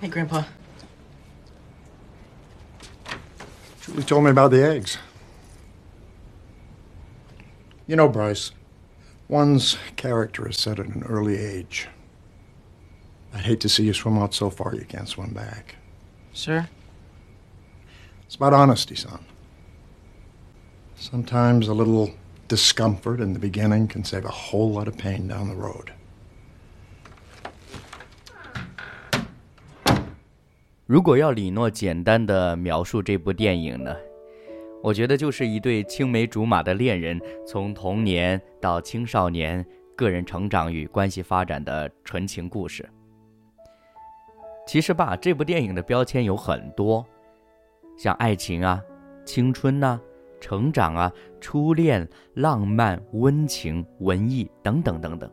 [0.00, 0.44] Hey, Grandpa.
[3.82, 4.96] Julie told me about the eggs.
[7.86, 8.52] You know, Bryce,
[9.28, 11.86] one's character is set at an early age.
[13.34, 15.76] I'd hate to see you swim out so far you can't swim back.
[16.32, 16.70] Sir?
[18.24, 19.22] It's about honesty, son.
[20.96, 22.14] Sometimes a little
[22.48, 25.92] discomfort in the beginning can save a whole lot of pain down the road.
[30.90, 33.94] 如果要李诺简单的描述这部电影呢，
[34.82, 42.84] 我觉得就是一对青梅竹马的恋人从童年到青少年个人成长与关系发展的纯情故事。
[44.66, 47.06] 其实吧，这部电影的标签有很多，
[47.96, 48.82] 像爱情啊、
[49.24, 50.00] 青春呐、
[50.40, 55.30] 成长啊、初恋、浪漫、温情、文艺等等等等。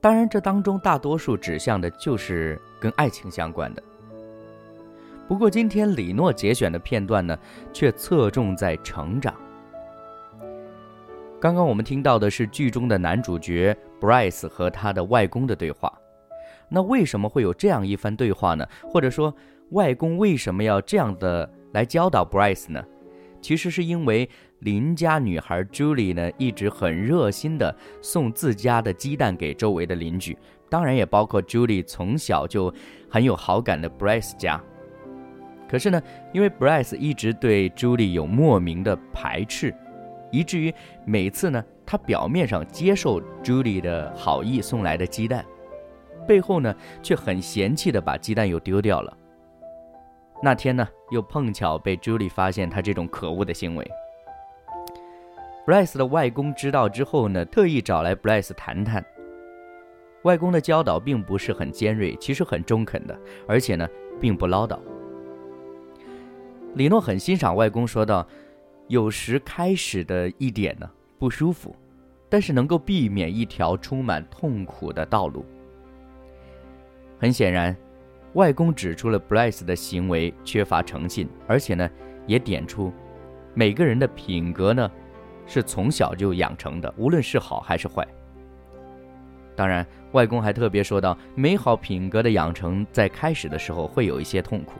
[0.00, 3.82] 当然，这当中大多数指向的就是跟爱情相关的。
[5.26, 7.36] 不过，今天李诺节选的片段呢，
[7.72, 9.34] 却侧重在成长。
[11.40, 15.92] 刚刚我们听到的是剧中的男主角 Bryce 和他的外公的对话。
[16.68, 18.66] 那为什么会有这样一番对话呢？
[18.88, 19.34] 或者说，
[19.70, 22.82] 外公为什么要这样的来教导 Bryce 呢？
[23.40, 24.28] 其实是因为。
[24.62, 27.72] 邻家女孩 Julie 呢，一直很热心的
[28.02, 30.36] 送自家的鸡蛋给周围的邻居，
[30.68, 32.74] 当然也包括 Julie 从小就
[33.08, 34.60] 很有好感的 Bryce 家。
[35.68, 36.02] 可是呢，
[36.32, 39.72] 因为 Bryce 一直对 Julie 有莫名的排斥，
[40.32, 40.74] 以至于
[41.04, 45.46] 每次呢，他表面上接受 Julie 的好意送来的鸡蛋，
[46.26, 49.17] 背后呢，却很嫌弃的把鸡蛋又丢掉了。
[50.40, 53.90] 那天呢，又碰巧被 Julie 发现他这种可恶的行为。
[55.66, 59.04] Bryce 的外公知道之后呢，特意找来 Bryce 谈谈。
[60.22, 63.86] 外公的教导并不是很尖锐，其实很中肯的，而且呢，
[64.20, 64.78] 并不唠叨。
[66.74, 68.26] 李诺很欣赏外公说道
[68.88, 70.88] ：“有时开始的一点呢
[71.18, 71.74] 不舒服，
[72.28, 75.44] 但是能够避免一条充满痛苦的道路。”
[77.18, 77.76] 很显然，
[78.34, 81.88] 外公指出了 Bryce 的行为缺乏诚信，而且呢，
[82.26, 82.92] 也点出
[83.54, 84.90] 每个人的品格呢。
[85.50, 88.06] 是从小就养成的，无论是好还是坏。
[89.56, 94.74] 当然，外公还特别说到，美好品格的养成在开始的时候会有一些痛苦，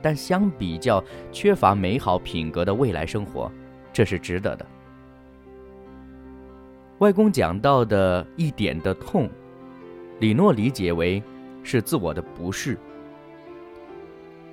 [0.00, 3.52] 但相比较缺乏美好品格的未来生活，
[3.92, 4.64] 这是值得的。
[7.00, 9.28] 外公讲到的一点的痛，
[10.20, 11.22] 李诺理解为
[11.62, 12.78] 是自我的不适。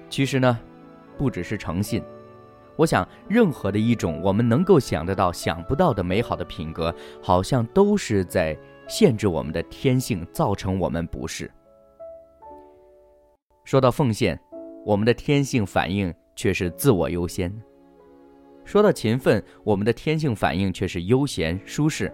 [0.09, 0.58] 其实呢，
[1.18, 2.03] 不只是诚信。
[2.75, 11.52] 我想，任何的一种我们能够想得到、想不到的美好的品格，好像都是在限制我们的天性，造成我们不适。
[13.66, 14.40] 说到奉献，
[14.86, 17.52] 我们的天性反应却是自我优先；
[18.64, 22.12] 说到勤奋，我们的天性反应却是悠闲舒适，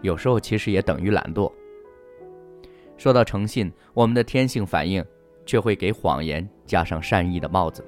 [0.00, 1.52] 有时候其实也等于懒惰。
[2.98, 5.02] 说到诚信，我们的天性反应
[5.46, 7.82] 却会给谎言加上善意的帽子。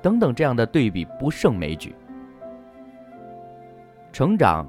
[0.00, 1.94] 等等，这样的对比不胜枚举。
[4.12, 4.66] 成长，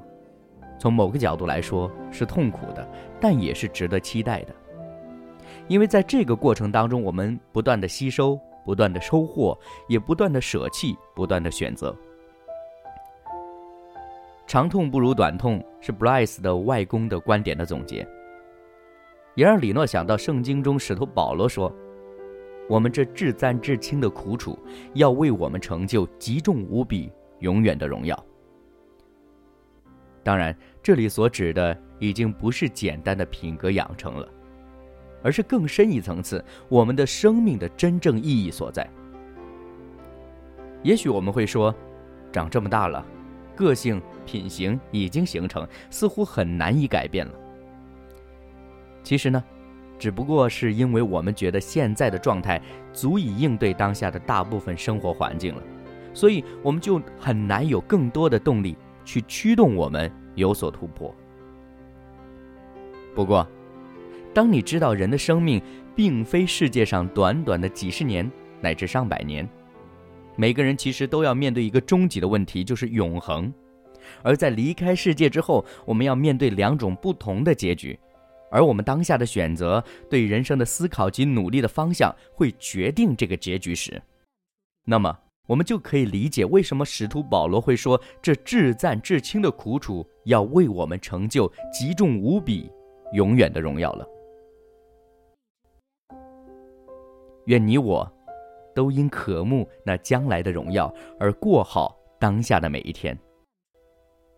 [0.78, 2.86] 从某个角度来说是痛苦的，
[3.20, 4.54] 但也是值得期待的。
[5.68, 11.94] 因为在这个过程当中，我们不断的吸收，不断的收获，也不断的舍弃，不断的选择。
[14.46, 18.06] 长痛不如短痛，是 Bryce 的外公的观点的总结，
[19.38, 21.72] 也让李诺想到圣经中使徒保罗说。
[22.68, 24.58] 我们这至赞至轻的苦楚，
[24.94, 27.08] 要为我们成就极重无比、
[27.38, 28.26] 永远的荣耀。
[30.24, 30.52] 当然，
[30.82, 34.28] 这里所指的已经不是简单的品格养成了，
[35.22, 38.90] 而是更深一层次，我们的生命的真正意义所在。
[40.82, 41.72] 也许我们会说，
[42.32, 43.06] 长这么大了，
[43.54, 47.32] 个性品行已经形成，似乎很难以改变了。
[49.08, 49.42] 其实呢？
[49.98, 52.60] 只不过是因为我们觉得现在的状态
[52.92, 55.62] 足以应对当下的大部分生活环境了，
[56.12, 58.76] 所以我们就很难有更多的动力
[59.06, 61.14] 去驱动我们有所突破。
[63.14, 63.48] 不过，
[64.34, 65.58] 当你知道人的生命
[65.96, 68.30] 并非世界上短短的几十年
[68.60, 69.48] 乃至上百年，
[70.36, 73.50] 每个人其实都要面对一个终极的问题，就是永恒。
[74.22, 77.98] 而在离开世界之后，我们要面对两种不同的结局，
[78.50, 84.02] 而我们当下的选择、对人生的思考及努力的方向，会决定这个结局时，
[84.84, 92.70] 那么我们就可以理解为什么使徒保罗会说：“这至赞至轻的苦楚，要为我们成就极重无比、
[93.12, 94.06] 永远的荣耀了。”
[97.46, 98.10] 愿你我，
[98.74, 103.18] 都因渴慕那将来的荣耀而过好当下的每一天。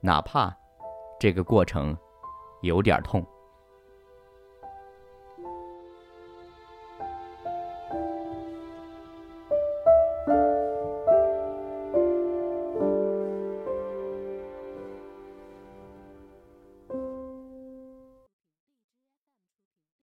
[0.01, 0.57] 哪怕
[1.19, 1.97] 这个过程
[2.62, 3.27] 有点痛。